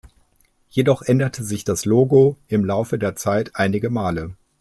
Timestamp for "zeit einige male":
3.15-4.35